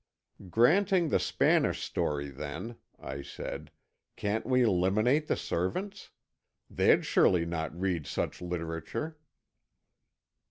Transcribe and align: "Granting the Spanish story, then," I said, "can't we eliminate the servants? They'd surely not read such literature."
"Granting 0.49 1.09
the 1.09 1.19
Spanish 1.19 1.83
story, 1.83 2.29
then," 2.29 2.77
I 2.99 3.21
said, 3.21 3.69
"can't 4.15 4.47
we 4.47 4.63
eliminate 4.63 5.27
the 5.27 5.35
servants? 5.35 6.09
They'd 6.67 7.05
surely 7.05 7.45
not 7.45 7.79
read 7.79 8.07
such 8.07 8.41
literature." 8.41 9.19